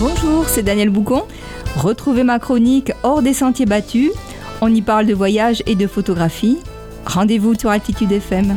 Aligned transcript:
Bonjour, 0.00 0.48
c'est 0.48 0.62
Daniel 0.62 0.88
Boucon. 0.88 1.26
Retrouvez 1.76 2.24
ma 2.24 2.38
chronique 2.38 2.90
Hors 3.02 3.20
des 3.20 3.34
sentiers 3.34 3.66
battus. 3.66 4.10
On 4.62 4.74
y 4.74 4.80
parle 4.80 5.04
de 5.04 5.12
voyage 5.12 5.62
et 5.66 5.74
de 5.74 5.86
photographie. 5.86 6.56
Rendez-vous 7.04 7.54
sur 7.54 7.68
Altitude 7.68 8.10
FM. 8.10 8.56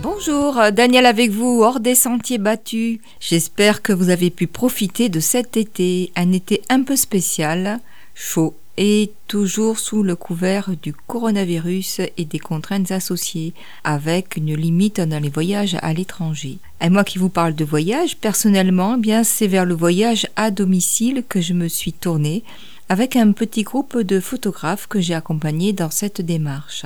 Bonjour, 0.00 0.60
Daniel 0.70 1.06
avec 1.06 1.32
vous, 1.32 1.62
hors 1.64 1.80
des 1.80 1.96
sentiers 1.96 2.38
battus. 2.38 3.00
J'espère 3.18 3.82
que 3.82 3.92
vous 3.92 4.10
avez 4.10 4.30
pu 4.30 4.46
profiter 4.46 5.08
de 5.08 5.18
cet 5.18 5.56
été, 5.56 6.12
un 6.14 6.30
été 6.30 6.62
un 6.68 6.84
peu 6.84 6.94
spécial, 6.94 7.80
chaud 8.14 8.54
et 8.76 9.12
toujours 9.26 9.78
sous 9.78 10.02
le 10.02 10.16
couvert 10.16 10.70
du 10.82 10.92
coronavirus 10.92 12.00
et 12.16 12.24
des 12.24 12.38
contraintes 12.38 12.90
associées, 12.90 13.54
avec 13.84 14.36
une 14.36 14.54
limite 14.54 15.00
dans 15.00 15.22
les 15.22 15.30
voyages 15.30 15.76
à 15.80 15.92
l'étranger. 15.92 16.58
Et 16.80 16.90
moi 16.90 17.04
qui 17.04 17.18
vous 17.18 17.30
parle 17.30 17.54
de 17.54 17.64
voyage, 17.64 18.16
personnellement, 18.16 18.96
eh 18.96 19.00
bien 19.00 19.24
c'est 19.24 19.46
vers 19.46 19.64
le 19.64 19.74
voyage 19.74 20.26
à 20.36 20.50
domicile 20.50 21.24
que 21.28 21.40
je 21.40 21.54
me 21.54 21.68
suis 21.68 21.92
tournée 21.92 22.44
avec 22.88 23.16
un 23.16 23.32
petit 23.32 23.62
groupe 23.62 23.98
de 23.98 24.20
photographes 24.20 24.86
que 24.86 25.00
j'ai 25.00 25.14
accompagnés 25.14 25.72
dans 25.72 25.90
cette 25.90 26.20
démarche. 26.20 26.84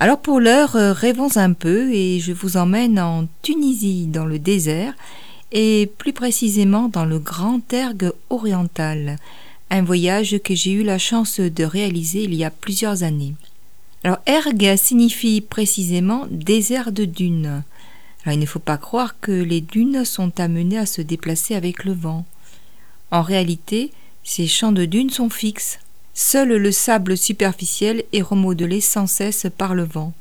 Alors 0.00 0.18
pour 0.18 0.40
l'heure, 0.40 0.74
euh, 0.74 0.92
rêvons 0.92 1.36
un 1.36 1.52
peu 1.52 1.92
et 1.92 2.18
je 2.18 2.32
vous 2.32 2.56
emmène 2.56 2.98
en 2.98 3.26
Tunisie, 3.42 4.06
dans 4.06 4.24
le 4.24 4.40
désert, 4.40 4.92
et 5.52 5.88
plus 5.98 6.12
précisément 6.12 6.88
dans 6.88 7.04
le 7.04 7.20
Grand 7.20 7.60
Ergue 7.72 8.12
oriental, 8.28 9.18
un 9.74 9.82
voyage 9.82 10.38
que 10.44 10.54
j'ai 10.54 10.70
eu 10.70 10.84
la 10.84 10.98
chance 10.98 11.40
de 11.40 11.64
réaliser 11.64 12.22
il 12.22 12.34
y 12.34 12.44
a 12.44 12.50
plusieurs 12.50 13.02
années. 13.02 13.34
Alors 14.04 14.18
ergue 14.24 14.76
signifie 14.76 15.40
précisément 15.40 16.28
désert 16.30 16.92
de 16.92 17.04
dunes. 17.04 17.64
Alors 18.24 18.34
il 18.34 18.38
ne 18.38 18.46
faut 18.46 18.60
pas 18.60 18.76
croire 18.76 19.18
que 19.20 19.32
les 19.32 19.60
dunes 19.60 20.04
sont 20.04 20.38
amenées 20.38 20.78
à 20.78 20.86
se 20.86 21.02
déplacer 21.02 21.56
avec 21.56 21.84
le 21.84 21.92
vent. 21.92 22.24
En 23.10 23.22
réalité, 23.22 23.90
ces 24.22 24.46
champs 24.46 24.70
de 24.70 24.84
dunes 24.84 25.10
sont 25.10 25.28
fixes. 25.28 25.80
Seul 26.14 26.50
le 26.50 26.70
sable 26.70 27.16
superficiel 27.16 28.04
est 28.12 28.22
remodelé 28.22 28.80
sans 28.80 29.08
cesse 29.08 29.48
par 29.58 29.74
le 29.74 29.82
vent. 29.82 30.12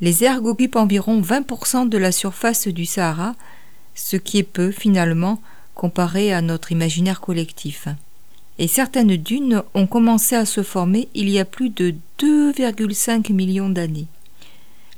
Les 0.00 0.22
ergues 0.22 0.46
occupent 0.46 0.76
environ 0.76 1.20
20% 1.20 1.88
de 1.88 1.98
la 1.98 2.12
surface 2.12 2.68
du 2.68 2.86
Sahara, 2.86 3.34
ce 3.96 4.16
qui 4.16 4.38
est 4.38 4.44
peu 4.44 4.70
finalement 4.70 5.42
comparé 5.74 6.32
à 6.32 6.40
notre 6.40 6.70
imaginaire 6.70 7.20
collectif 7.20 7.88
et 8.58 8.68
certaines 8.68 9.16
dunes 9.16 9.62
ont 9.74 9.86
commencé 9.86 10.36
à 10.36 10.44
se 10.44 10.62
former 10.62 11.08
il 11.14 11.28
y 11.28 11.38
a 11.38 11.44
plus 11.44 11.70
de 11.70 11.94
2,5 12.20 13.32
millions 13.32 13.70
d'années. 13.70 14.06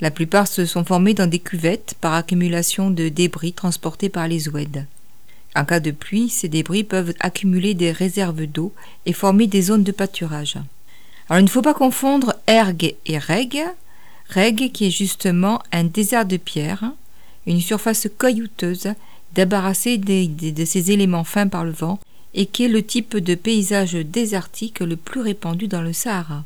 La 0.01 0.11
plupart 0.11 0.49
se 0.49 0.67
sont 0.67 0.85
formées 0.85 1.15
dans 1.15 1.29
des 1.29 1.39
cuvettes 1.39 1.95
par 2.01 2.15
accumulation 2.15 2.91
de 2.91 3.09
débris 3.09 3.53
transportés 3.53 4.09
par 4.09 4.29
les 4.29 4.49
ouèdes. 4.49 4.87
En 5.57 5.65
cas 5.65 5.81
de 5.81 5.93
pluie, 5.93 6.29
ces 6.29 6.49
débris 6.49 6.83
peuvent 6.83 7.15
accumuler 7.21 7.75
des 7.75 7.93
réserves 7.93 8.47
d'eau 8.47 8.73
et 9.07 9.13
former 9.13 9.47
des 9.47 9.63
zones 9.63 9.85
de 9.85 9.93
pâturage. 9.93 10.59
Alors 11.29 11.41
il 11.41 11.45
ne 11.45 11.49
faut 11.49 11.63
pas 11.63 11.75
confondre 11.75 12.35
ergue 12.47 12.97
et 13.07 13.19
reg. 13.19 13.63
Reg 14.31 14.73
qui 14.73 14.87
est 14.87 14.91
justement 14.91 15.63
un 15.71 15.85
désert 15.85 16.27
de 16.27 16.39
pierre, 16.39 16.93
une 17.47 17.61
surface 17.61 18.09
caillouteuse 18.19 18.89
débarrassée 19.35 19.97
de 19.99 20.65
ces 20.65 20.91
éléments 20.91 21.25
fins 21.25 21.49
par 21.49 21.65
le 21.65 21.73
vent 21.73 21.99
et 22.35 22.47
qui 22.47 22.65
est 22.65 22.69
le 22.69 22.83
type 22.83 23.17
de 23.17 23.35
paysage 23.35 23.95
désertique 23.95 24.81
le 24.81 24.97
plus 24.97 25.21
répandu 25.21 25.69
dans 25.69 25.83
le 25.83 25.93
Sahara. 25.93 26.45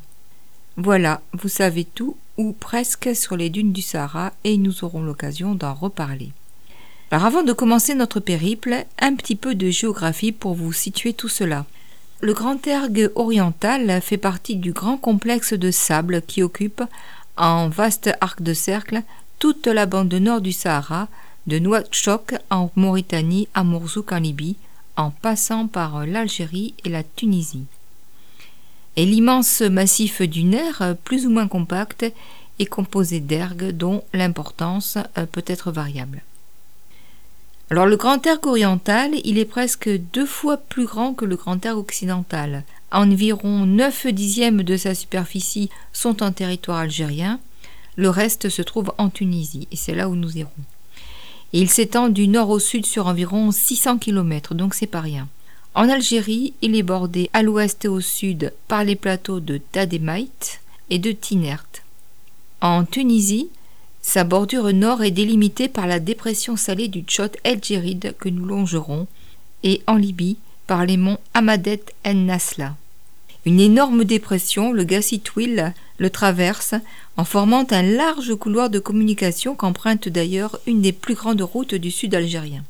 Voilà, 0.77 1.21
vous 1.33 1.49
savez 1.49 1.83
tout, 1.83 2.15
ou 2.37 2.53
presque, 2.53 3.09
sur 3.15 3.35
les 3.35 3.49
dunes 3.49 3.73
du 3.73 3.81
Sahara, 3.81 4.31
et 4.43 4.57
nous 4.57 4.83
aurons 4.83 5.01
l'occasion 5.01 5.55
d'en 5.55 5.73
reparler. 5.73 6.31
Alors 7.11 7.25
avant 7.25 7.43
de 7.43 7.53
commencer 7.53 7.95
notre 7.95 8.19
périple, 8.19 8.85
un 8.99 9.15
petit 9.15 9.35
peu 9.35 9.55
de 9.55 9.69
géographie 9.69 10.31
pour 10.31 10.53
vous 10.53 10.71
situer 10.71 11.13
tout 11.13 11.27
cela. 11.27 11.65
Le 12.21 12.33
Grand 12.33 12.65
Ergue 12.67 13.11
oriental 13.15 13.99
fait 14.01 14.17
partie 14.17 14.57
du 14.57 14.73
grand 14.73 14.97
complexe 14.97 15.53
de 15.53 15.71
sable 15.71 16.21
qui 16.21 16.43
occupe, 16.43 16.83
en 17.35 17.69
vaste 17.69 18.11
arc 18.21 18.41
de 18.43 18.53
cercle, 18.53 19.01
toute 19.39 19.67
la 19.67 19.85
bande 19.85 20.13
nord 20.13 20.41
du 20.41 20.51
Sahara, 20.51 21.07
de 21.47 21.57
Nouakchott 21.57 22.35
en 22.51 22.69
Mauritanie 22.75 23.47
à 23.53 23.63
Mourzouk 23.63 24.11
en 24.11 24.19
Libye, 24.19 24.57
en 24.99 25.11
passant 25.11 25.67
par 25.67 26.05
l'Algérie 26.05 26.73
et 26.83 26.89
la 26.89 27.03
Tunisie. 27.03 27.65
Et 28.97 29.05
l'immense 29.05 29.61
massif 29.61 30.21
dunaire, 30.21 30.95
plus 31.05 31.25
ou 31.25 31.29
moins 31.29 31.47
compact, 31.47 32.05
est 32.59 32.65
composé 32.65 33.21
d'ergues 33.21 33.71
dont 33.71 34.03
l'importance 34.13 34.97
euh, 35.17 35.25
peut 35.25 35.45
être 35.47 35.71
variable. 35.71 36.21
Alors 37.69 37.85
le 37.85 37.95
grand 37.95 38.25
ergue 38.27 38.47
oriental, 38.47 39.11
il 39.23 39.37
est 39.37 39.45
presque 39.45 39.89
deux 40.11 40.25
fois 40.25 40.57
plus 40.57 40.85
grand 40.85 41.13
que 41.13 41.23
le 41.23 41.37
grand 41.37 41.65
ergue 41.65 41.77
occidental. 41.77 42.63
Environ 42.91 43.65
9 43.65 44.07
dixièmes 44.07 44.63
de 44.63 44.75
sa 44.75 44.95
superficie 44.95 45.69
sont 45.93 46.21
en 46.23 46.33
territoire 46.33 46.79
algérien, 46.79 47.39
le 47.95 48.09
reste 48.09 48.49
se 48.49 48.61
trouve 48.63 48.91
en 48.97 49.09
Tunisie, 49.09 49.67
et 49.71 49.75
c'est 49.77 49.95
là 49.95 50.09
où 50.09 50.15
nous 50.15 50.37
irons 50.37 50.51
il 51.53 51.69
s'étend 51.69 52.09
du 52.09 52.27
nord 52.27 52.49
au 52.49 52.59
sud 52.59 52.85
sur 52.85 53.07
environ 53.07 53.51
600 53.51 53.97
km, 53.97 54.53
donc 54.53 54.75
c'est 54.75 54.87
pas 54.87 55.01
rien. 55.01 55.27
En 55.75 55.89
Algérie, 55.89 56.53
il 56.61 56.75
est 56.75 56.83
bordé 56.83 57.29
à 57.33 57.43
l'ouest 57.43 57.85
et 57.85 57.87
au 57.87 58.01
sud 58.01 58.53
par 58.67 58.83
les 58.83 58.95
plateaux 58.95 59.39
de 59.39 59.57
Tademaït 59.57 60.61
et 60.89 60.99
de 60.99 61.11
Tinert. 61.11 61.65
En 62.61 62.83
Tunisie, 62.83 63.49
sa 64.01 64.23
bordure 64.23 64.73
nord 64.73 65.03
est 65.03 65.11
délimitée 65.11 65.69
par 65.69 65.87
la 65.87 65.99
dépression 65.99 66.55
salée 66.55 66.87
du 66.87 67.01
Tchot 67.01 67.31
El 67.43 67.63
Djerid 67.63 68.15
que 68.19 68.29
nous 68.29 68.45
longerons, 68.45 69.07
et 69.63 69.81
en 69.87 69.95
Libye 69.95 70.37
par 70.67 70.85
les 70.85 70.97
monts 70.97 71.19
Amadet 71.33 71.83
en 72.05 72.13
Nasla. 72.13 72.75
Une 73.45 73.59
énorme 73.59 74.03
dépression, 74.03 74.71
le 74.71 74.83
Gassitwil, 74.83 75.73
le 75.99 76.09
traverse 76.09 76.73
en 77.17 77.25
formant 77.25 77.65
un 77.69 77.83
large 77.83 78.33
couloir 78.35 78.69
de 78.69 78.79
communication 78.79 79.53
qu'emprunte 79.53 80.09
d'ailleurs 80.09 80.59
une 80.65 80.81
des 80.81 80.93
plus 80.93 81.13
grandes 81.13 81.41
routes 81.41 81.75
du 81.75 81.91
sud 81.91 82.15
algérien. 82.15 82.63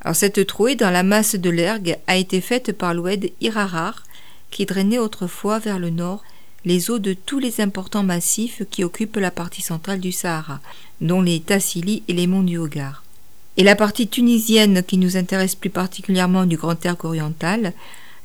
Alors 0.00 0.16
cette 0.16 0.46
trouée 0.46 0.74
dans 0.74 0.90
la 0.90 1.02
masse 1.02 1.36
de 1.36 1.50
l'Ergue 1.50 1.98
a 2.06 2.16
été 2.16 2.40
faite 2.40 2.72
par 2.72 2.94
l'oued 2.94 3.30
Irarar, 3.40 4.04
qui 4.50 4.64
drainait 4.64 4.98
autrefois 4.98 5.58
vers 5.58 5.78
le 5.78 5.90
nord 5.90 6.24
les 6.64 6.90
eaux 6.90 6.98
de 6.98 7.12
tous 7.12 7.38
les 7.38 7.60
importants 7.60 8.02
massifs 8.02 8.62
qui 8.70 8.84
occupent 8.84 9.16
la 9.16 9.30
partie 9.30 9.62
centrale 9.62 10.00
du 10.00 10.12
Sahara, 10.12 10.60
dont 11.00 11.20
les 11.20 11.40
Tassili 11.40 12.02
et 12.08 12.12
les 12.12 12.26
monts 12.26 12.42
du 12.42 12.58
Hogar. 12.58 13.04
Et 13.56 13.64
la 13.64 13.76
partie 13.76 14.08
tunisienne 14.08 14.82
qui 14.82 14.98
nous 14.98 15.16
intéresse 15.16 15.54
plus 15.54 15.70
particulièrement 15.70 16.46
du 16.46 16.56
Grand 16.56 16.84
Ergue 16.84 17.04
oriental 17.04 17.72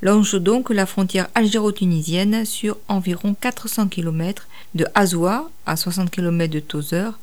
longe 0.04 0.36
donc 0.36 0.70
la 0.70 0.86
frontière 0.86 1.30
algéro-tunisienne 1.34 2.44
sur 2.44 2.78
environ 2.90 3.36
400 3.40 3.88
km 3.88 4.48
de 4.76 4.86
Azoua 4.96 5.50
à 5.66 5.78
60 5.78 6.12
km 6.12 6.54
de 6.54 6.60
Tozeur, 6.60 7.18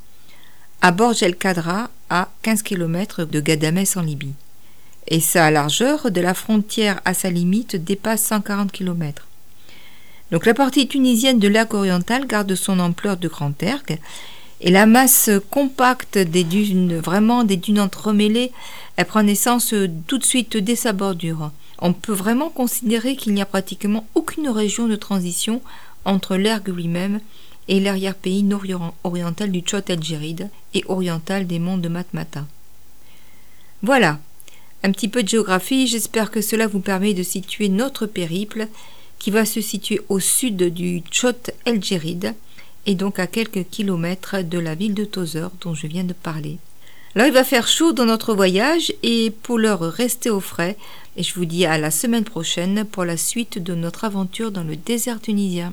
à 0.80 0.90
Borj 0.90 1.22
el 1.22 1.36
Kadra 1.36 1.90
à 2.08 2.30
15 2.42 2.62
km 2.62 3.24
de 3.24 3.40
Gadamès 3.40 3.98
en 3.98 4.02
Libye. 4.02 4.32
Et 5.08 5.20
sa 5.20 5.50
largeur 5.50 6.10
de 6.10 6.20
la 6.22 6.32
frontière 6.32 7.02
à 7.04 7.12
sa 7.12 7.28
limite 7.28 7.76
dépasse 7.76 8.22
140 8.22 8.72
km. 8.72 9.26
Donc 10.30 10.46
la 10.46 10.54
partie 10.54 10.88
tunisienne 10.88 11.38
de 11.38 11.48
l'arc 11.48 11.74
oriental 11.74 12.26
garde 12.26 12.54
son 12.54 12.80
ampleur 12.80 13.18
de 13.18 13.28
grand 13.28 13.62
ergue 13.62 13.98
et 14.62 14.70
la 14.70 14.86
masse 14.86 15.28
compacte 15.50 16.16
des 16.16 16.44
dunes, 16.44 16.96
vraiment 16.96 17.44
des 17.44 17.56
dunes 17.56 17.80
entremêlées, 17.80 18.52
elle 18.96 19.04
prend 19.04 19.22
naissance 19.22 19.74
tout 20.06 20.18
de 20.18 20.24
suite 20.24 20.56
dès 20.56 20.76
sa 20.76 20.94
bordure 20.94 21.50
on 21.80 21.92
peut 21.92 22.12
vraiment 22.12 22.50
considérer 22.50 23.16
qu'il 23.16 23.34
n'y 23.34 23.42
a 23.42 23.46
pratiquement 23.46 24.06
aucune 24.14 24.48
région 24.48 24.86
de 24.86 24.96
transition 24.96 25.62
entre 26.04 26.36
l'ergue 26.36 26.68
lui-même 26.68 27.20
et 27.68 27.80
l'arrière-pays 27.80 28.42
nord-oriental 28.42 29.50
du 29.50 29.60
Tchot 29.60 29.82
el 29.88 30.00
et 30.74 30.84
oriental 30.88 31.46
des 31.46 31.58
monts 31.58 31.78
de 31.78 31.88
Matmata. 31.88 32.46
Voilà, 33.82 34.18
un 34.82 34.92
petit 34.92 35.08
peu 35.08 35.22
de 35.22 35.28
géographie, 35.28 35.86
j'espère 35.86 36.30
que 36.30 36.40
cela 36.40 36.66
vous 36.66 36.80
permet 36.80 37.14
de 37.14 37.22
situer 37.22 37.68
notre 37.68 38.06
périple 38.06 38.68
qui 39.18 39.30
va 39.30 39.44
se 39.44 39.60
situer 39.60 40.00
au 40.08 40.18
sud 40.20 40.56
du 40.72 41.00
Tchot 41.10 41.52
el 41.66 41.80
et 42.86 42.94
donc 42.94 43.18
à 43.18 43.26
quelques 43.26 43.68
kilomètres 43.68 44.42
de 44.42 44.58
la 44.58 44.74
ville 44.74 44.94
de 44.94 45.04
Tozer 45.04 45.50
dont 45.60 45.74
je 45.74 45.86
viens 45.86 46.04
de 46.04 46.14
parler. 46.14 46.58
Là, 47.16 47.26
il 47.26 47.32
va 47.32 47.42
faire 47.42 47.66
chaud 47.66 47.92
dans 47.92 48.04
notre 48.04 48.34
voyage 48.34 48.92
et 49.02 49.32
pour 49.42 49.58
l'heure 49.58 49.80
rester 49.80 50.30
au 50.30 50.38
frais, 50.38 50.76
et 51.16 51.24
je 51.24 51.34
vous 51.34 51.44
dis 51.44 51.66
à 51.66 51.76
la 51.76 51.90
semaine 51.90 52.22
prochaine 52.22 52.84
pour 52.84 53.04
la 53.04 53.16
suite 53.16 53.60
de 53.60 53.74
notre 53.74 54.04
aventure 54.04 54.52
dans 54.52 54.62
le 54.62 54.76
désert 54.76 55.20
tunisien. 55.20 55.72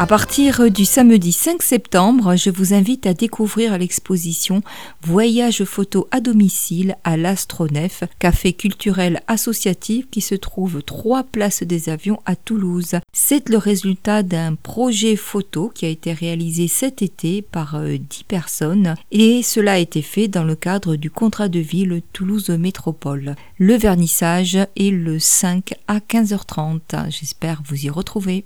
À 0.00 0.06
partir 0.06 0.70
du 0.70 0.84
samedi 0.84 1.32
5 1.32 1.60
septembre, 1.60 2.36
je 2.36 2.50
vous 2.50 2.72
invite 2.72 3.04
à 3.04 3.14
découvrir 3.14 3.76
l'exposition 3.76 4.62
Voyage 5.02 5.64
photo 5.64 6.06
à 6.12 6.20
domicile 6.20 6.94
à 7.02 7.16
l'Astronef, 7.16 8.04
café 8.20 8.52
culturel 8.52 9.20
associatif 9.26 10.08
qui 10.08 10.20
se 10.20 10.36
trouve 10.36 10.84
trois 10.84 11.24
places 11.24 11.64
des 11.64 11.88
avions 11.88 12.20
à 12.26 12.36
Toulouse. 12.36 12.94
C'est 13.12 13.48
le 13.48 13.56
résultat 13.58 14.22
d'un 14.22 14.54
projet 14.54 15.16
photo 15.16 15.72
qui 15.74 15.84
a 15.84 15.88
été 15.88 16.12
réalisé 16.12 16.68
cet 16.68 17.02
été 17.02 17.42
par 17.42 17.80
10 17.80 17.80
euh, 17.80 17.98
personnes 18.28 18.94
et 19.10 19.42
cela 19.42 19.72
a 19.72 19.78
été 19.78 20.02
fait 20.02 20.28
dans 20.28 20.44
le 20.44 20.54
cadre 20.54 20.94
du 20.94 21.10
contrat 21.10 21.48
de 21.48 21.58
ville 21.58 22.02
Toulouse 22.12 22.50
Métropole. 22.50 23.34
Le 23.58 23.74
vernissage 23.74 24.58
est 24.76 24.92
le 24.92 25.18
5 25.18 25.74
à 25.88 25.98
15h30. 25.98 27.10
J'espère 27.10 27.62
vous 27.66 27.84
y 27.84 27.90
retrouver. 27.90 28.36